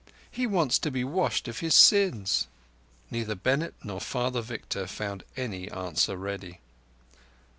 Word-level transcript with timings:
He 0.31 0.47
wants 0.47 0.79
to 0.79 0.89
be 0.89 1.03
washed 1.03 1.47
of 1.47 1.59
his 1.59 1.75
sins." 1.75 2.47
Neither 3.11 3.35
Bennett 3.35 3.75
nor 3.83 3.99
Father 4.01 4.41
Victor 4.41 4.87
found 4.87 5.23
any 5.37 5.69
answer 5.69 6.17
ready. 6.17 6.59